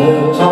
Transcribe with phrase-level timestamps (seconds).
[0.00, 0.49] the.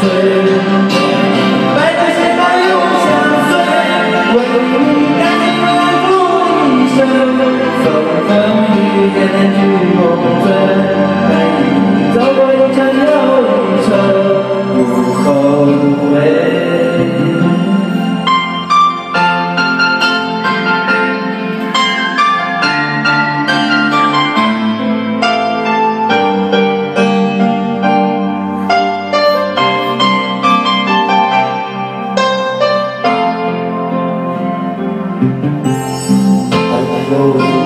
[0.00, 0.04] 醉，
[1.74, 2.70] 白头偕老永
[3.04, 3.06] 相
[3.48, 3.52] 随，
[4.34, 4.36] 为
[4.94, 4.97] 你。
[37.20, 37.57] Oh.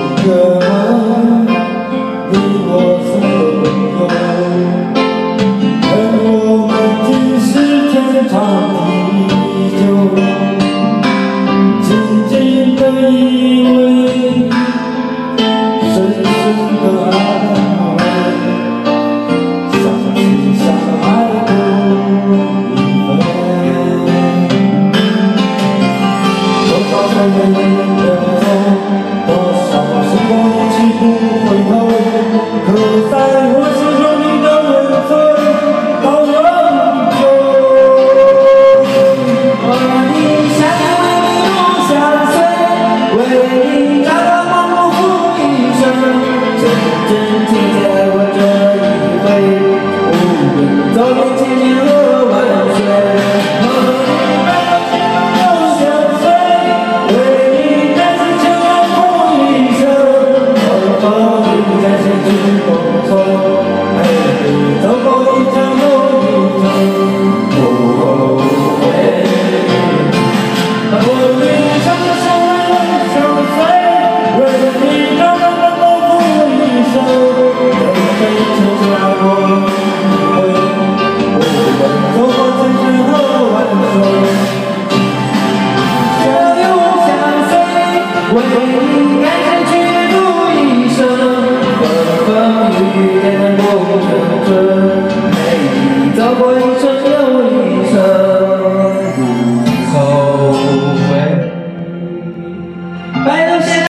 [88.93, 89.52] You.